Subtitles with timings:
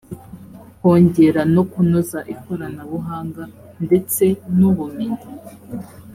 [0.79, 3.43] kongera no kunoza ikoranabunga
[3.85, 4.23] ndetse
[4.57, 5.25] n’’uubumenyi